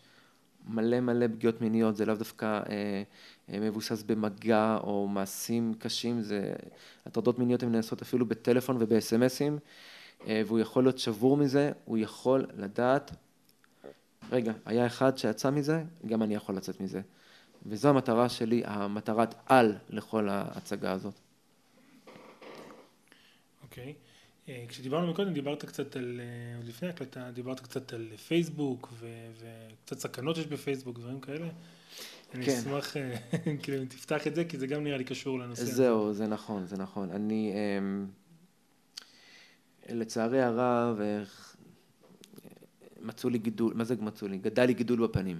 [0.67, 3.03] מלא מלא פגיעות מיניות, זה לאו דווקא אה,
[3.49, 6.53] אה, מבוסס במגע או מעשים קשים, זה
[7.05, 9.59] הטרדות מיניות הן נעשות אפילו בטלפון ובסמסים, אה,
[10.27, 13.11] והוא יכול להיות שבור מזה, הוא יכול לדעת,
[14.31, 17.01] רגע, היה אחד שיצא מזה, גם אני יכול לצאת מזה.
[17.65, 21.13] וזו המטרה שלי, המטרת על לכל ההצגה הזאת.
[23.63, 23.93] אוקיי.
[24.49, 28.93] אה, כשדיברנו מקודם דיברת קצת על, אה, עוד לפני הקלטה, דיברת קצת על פייסבוק
[29.39, 31.47] וקצת סכנות יש בפייסבוק, דברים כאלה.
[32.33, 32.57] אני כן.
[32.57, 33.15] אשמח, אה,
[33.63, 35.65] כאילו, אם תפתח את זה, כי זה גם נראה לי קשור לנושא.
[35.65, 37.11] זהו, זה נכון, זה נכון.
[37.11, 38.07] אני, אמ,
[39.89, 40.99] לצערי הרב,
[43.01, 44.37] מצאו לי גידול, מה זה מצאו לי?
[44.37, 45.39] גדל לי גידול בפנים.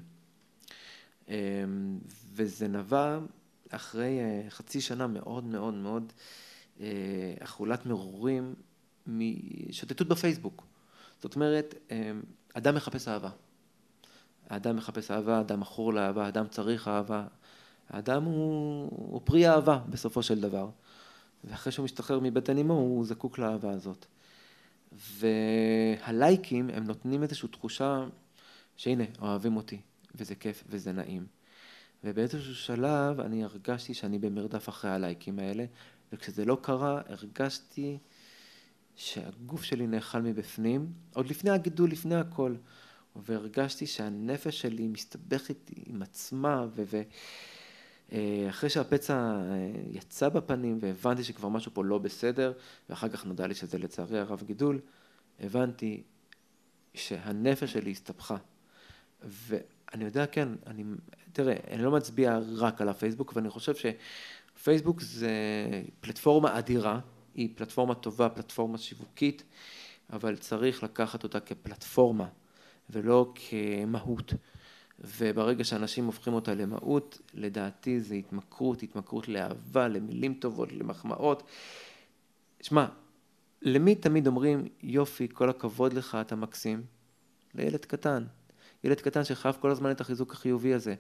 [1.28, 2.00] אמ,
[2.34, 3.20] וזה נבע
[3.70, 6.14] אחרי חצי שנה מאוד מאוד מאוד
[7.40, 8.54] אכולת אה, מרורים
[9.08, 10.64] משוטטות בפייסבוק.
[11.22, 12.12] זאת אומרת, אה,
[12.54, 13.30] אדם מחפש אהבה.
[14.50, 17.28] האדם מחפש אהבה, אדם מכור לאהבה, אדם צריך אהבה.
[17.90, 20.70] האדם הוא, הוא פרי אהבה בסופו של דבר.
[21.44, 24.06] ואחרי שהוא משתחרר מבטן אמו הוא זקוק לאהבה הזאת.
[24.98, 28.06] והלייקים הם נותנים איזושהי תחושה
[28.78, 29.82] שהנה, אוהבים אותי,
[30.16, 31.26] וזה כיף וזה נעים.
[32.04, 35.66] ובאיזשהו שלב אני הרגשתי שאני במרדף אחרי הלייקים האלה,
[36.14, 37.98] וכשזה לא קרה, הרגשתי
[38.96, 42.56] שהגוף שלי נאכל מבפנים, עוד לפני הגידול, לפני הכל.
[43.16, 46.66] והרגשתי שהנפש שלי מסתבכת עם עצמה,
[48.14, 52.54] ואחרי שהפצע אה, יצא בפנים והבנתי שכבר משהו פה לא בסדר,
[52.90, 54.80] ואחר כך נודע לי שזה לצערי הרב גידול,
[55.40, 56.04] הבנתי
[56.94, 58.36] שהנפש שלי הסתבכה.
[59.22, 60.84] ואני יודע, כן, אני,
[61.34, 63.74] תראה, אני לא מצביע רק על הפייסבוק, ואני חושב
[64.56, 65.32] שפייסבוק זה
[66.00, 67.00] פלטפורמה אדירה,
[67.36, 69.44] היא פלטפורמה טובה, פלטפורמה שיווקית,
[70.14, 72.28] אבל צריך לקחת אותה כפלטפורמה
[72.90, 74.34] ולא כמהות.
[75.00, 81.44] וברגע שאנשים הופכים אותה למהות, לדעתי זה התמכרות, התמכרות לאהבה, למילים טובות, למחמאות.
[82.62, 82.86] שמע,
[83.62, 86.84] למי תמיד אומרים, יופי, כל הכבוד לך, אתה מקסים?
[87.56, 88.26] לילד קטן.
[88.84, 90.96] ילד קטן שחייב כל הזמן את החיזוק החיובי הזה.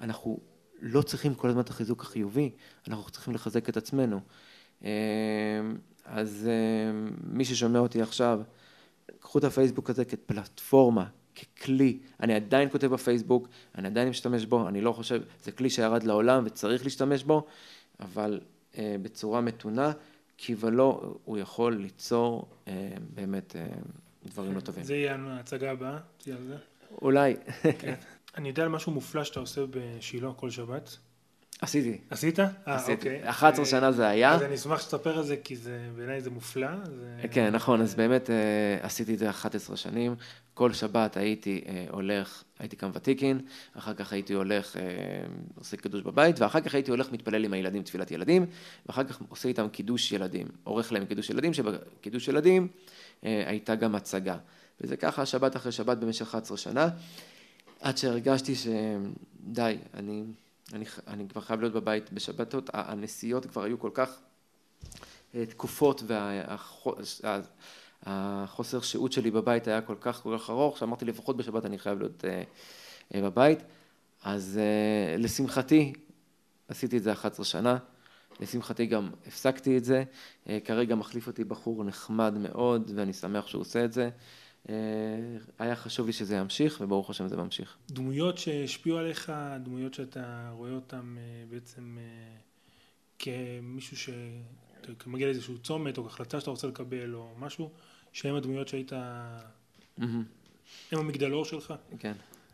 [0.00, 0.38] אנחנו
[0.80, 2.50] לא צריכים כל הזמן את החיזוק החיובי,
[2.88, 4.20] אנחנו צריכים לחזק את עצמנו.
[4.82, 4.88] אמ,
[6.04, 8.40] אז אמ, מי ששומע אותי עכשיו,
[9.20, 11.98] קחו את הפייסבוק הזה כפלטפורמה, ככלי.
[12.20, 16.42] אני עדיין כותב בפייסבוק, אני עדיין משתמש בו, אני לא חושב, זה כלי שירד לעולם
[16.46, 17.46] וצריך להשתמש בו,
[18.00, 18.40] אבל
[18.78, 19.92] אה, בצורה מתונה,
[20.36, 23.66] כי ולא הוא יכול ליצור אה, באמת אה,
[24.26, 24.84] דברים לא טובים.
[24.84, 26.56] זה יהיה ההצגה הבאה, תהיה על זה.
[27.02, 27.36] אולי.
[27.78, 27.94] כן.
[28.36, 30.96] אני יודע על משהו מופלא שאתה עושה בשילה כל שבת.
[31.60, 31.98] עשיתי.
[32.10, 32.40] עשית?
[32.40, 32.46] אה.
[32.88, 33.30] אוקיי.
[33.30, 34.32] 11 שנה זה היה.
[34.32, 36.68] אז אני אשמח שתספר על זה, כי זה, בעיניי זה מופלא.
[36.84, 37.28] זה...
[37.30, 40.14] כן, נכון, אז באמת אה, עשיתי את זה 11 שנים.
[40.54, 43.40] כל שבת הייתי אה, הולך, הייתי קם ותיקין,
[43.78, 44.82] אחר כך הייתי הולך, אה,
[45.54, 48.46] עושה קידוש בבית, ואחר כך הייתי הולך מתפלל עם הילדים תפילת ילדים,
[48.86, 52.68] ואחר כך עושה איתם קידוש ילדים, עורך להם קידוש ילדים, שבקידוש ילדים
[53.22, 54.36] הייתה גם הצגה.
[54.80, 56.88] וזה ככה שבת אחרי שבת במשך 11 שנה,
[57.80, 60.22] עד שהרגשתי שדי, אני,
[60.72, 64.10] אני, אני כבר חייב להיות בבית בשבתות, הנסיעות כבר היו כל כך
[65.34, 66.02] אה, תקופות
[68.06, 71.98] והחוסר שהות שלי בבית היה כל כך כל כך ארוך, שאמרתי לפחות בשבת אני חייב
[71.98, 72.42] להיות אה,
[73.14, 73.58] אה, בבית.
[74.22, 74.60] אז
[75.18, 75.92] לשמחתי
[76.68, 77.78] עשיתי את זה 11 שנה,
[78.40, 80.04] לשמחתי גם הפסקתי את זה,
[80.64, 84.10] כרגע מחליף אותי בחור נחמד מאוד ואני שמח שהוא עושה את זה.
[84.68, 84.74] אה,
[85.58, 87.76] היה חשוב לי שזה ימשיך, וברוך השם זה ממשיך.
[87.90, 92.36] דמויות שהשפיעו עליך, דמויות שאתה רואה אותן אה, בעצם אה,
[93.18, 97.70] כמישהו שמגיע לאיזשהו צומת, או החלטה שאתה רוצה לקבל, או משהו,
[98.14, 98.92] שהם הדמויות שהיית...
[100.92, 101.74] הם המגדלור שלך?
[101.98, 102.12] כן,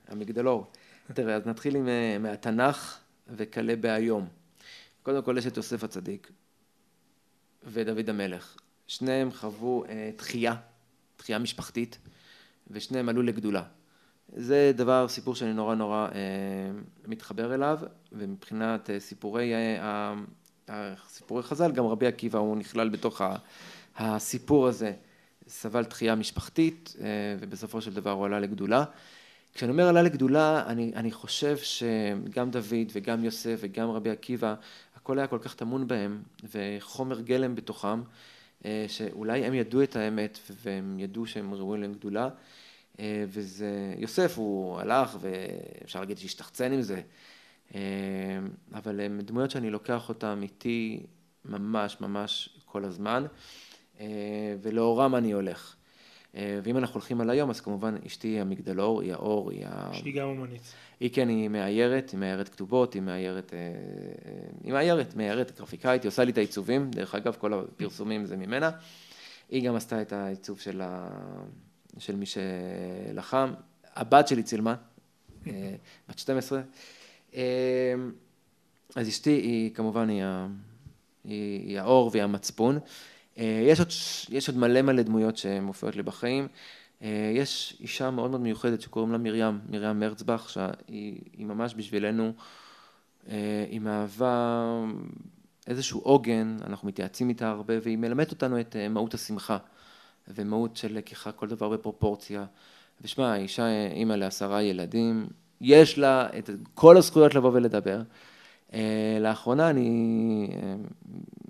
[0.09, 0.67] המגדלור.
[1.15, 1.89] תראה, אז נתחיל עם,
[2.23, 4.29] מהתנ"ך וכלה בהיום.
[5.03, 6.31] קודם כל יש את יוסף הצדיק
[7.65, 8.57] ודוד המלך.
[8.87, 9.85] שניהם חוו
[10.17, 10.55] תחייה.
[11.17, 11.99] תחייה משפחתית,
[12.71, 13.63] ושניהם עלו לגדולה.
[14.37, 16.11] זה דבר, סיפור שאני נורא נורא אה,
[17.07, 17.79] מתחבר אליו,
[18.13, 20.15] ומבחינת אה, סיפורי, אה,
[20.69, 23.37] אה, סיפורי חז"ל, גם רבי עקיבא הוא נכלל בתוך ה,
[23.97, 24.93] הסיפור הזה,
[25.51, 27.07] סבל תחייה משפחתית, אה,
[27.41, 28.85] ובסופו של דבר הוא עלה לגדולה.
[29.55, 34.55] כשאני אומר עלה לגדולה, אני, אני חושב שגם דוד וגם יוסף וגם רבי עקיבא,
[34.97, 38.03] הכל היה כל כך טמון בהם, וחומר גלם בתוכם.
[38.65, 42.29] אה, שאולי הם ידעו את האמת והם ידעו שהם ראויים לגדולה
[43.01, 47.01] אה, וזה, יוסף הוא הלך ואפשר להגיד שהשתחצן עם זה
[48.73, 51.03] אבל הם דמויות שאני לוקח אותן איתי
[51.45, 53.27] ממש ממש כל הזמן
[54.63, 55.77] ולאורם אני הולך
[56.35, 59.91] ואם אנחנו הולכים על היום אז כמובן אשתי היא המגדלור, היא האור, היא ה...
[59.93, 60.75] שהיא גם אומנית.
[61.01, 64.33] היא כן, היא מאיירת, היא מאיירת כתובות, היא מאיירת, אה, אה,
[64.65, 68.71] היא מאיירת, מאיירת גרפיקאית, היא עושה לי את העיצובים, דרך אגב כל הפרסומים זה ממנה.
[69.49, 71.09] היא גם עשתה את העיצוב של, ה...
[71.99, 73.53] של מי שלחם.
[73.95, 74.75] הבת שלי צילמה,
[75.47, 75.75] אה,
[76.09, 76.61] בת 12.
[78.97, 80.47] אז אשתי היא כמובן היא, ה...
[81.25, 82.79] היא, היא האור והיא המצפון.
[83.37, 83.89] יש עוד,
[84.29, 86.49] יש עוד מלא מלא דמויות שמופיעות לי בחיים.
[87.03, 92.33] אה, יש אישה מאוד מאוד מיוחדת שקוראים לה מרים, מרים מרצבך, שהיא ממש בשבילנו,
[93.29, 94.85] אה, היא מהווה
[95.67, 99.59] איזשהו עוגן, אנחנו מתייעצים איתה הרבה, והיא מלמדת אותנו את אה, מהות השמחה,
[100.29, 102.45] ומהות של לקיחה כל דבר בפרופורציה.
[103.01, 105.29] ושמע, אישה אימא לעשרה ילדים,
[105.61, 108.03] יש לה את כל הזכויות לבוא ולדבר.
[109.21, 110.49] לאחרונה אני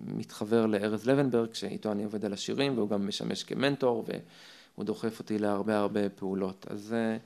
[0.07, 4.13] מתחבר לארז לבנברג, שאיתו אני עובד על השירים, והוא גם משמש כמנטור, ו...
[4.81, 6.67] הוא דוחף אותי להרבה הרבה פעולות.
[6.71, 7.17] אז אה,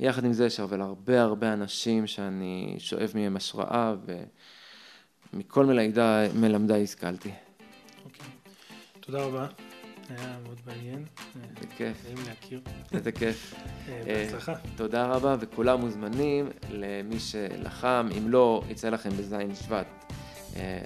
[0.00, 3.94] יחד עם זה יש אבל הרבה הרבה אנשים שאני שואב מהם השראה
[5.32, 5.66] ומכל
[6.34, 7.30] מלמדיי השכלתי.
[8.04, 8.26] אוקיי,
[9.00, 9.46] תודה רבה.
[10.08, 11.04] היה מאוד מעניין.
[11.60, 12.04] בכיף.
[12.04, 12.60] נעים להכיר.
[12.92, 13.54] איזה כיף.
[14.04, 14.54] בהצלחה.
[14.76, 19.86] תודה רבה, וכולם מוזמנים למי שלחם, אם לא, יצא לכם בזין שבט.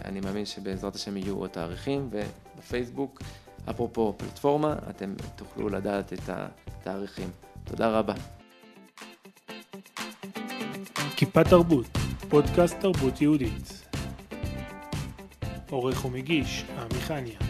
[0.04, 3.22] אני מאמין שבעזרת השם יהיו עוד תאריכים, ובפייסבוק,
[3.70, 7.30] אפרופו פלטפורמה, אתם תוכלו לדעת את התאריכים.
[7.64, 8.14] תודה רבה.
[11.16, 11.86] כיפה תרבות,
[12.28, 13.84] פודקאסט תרבות יהודית.
[15.70, 17.47] עורך ומגיש, עמי חניה.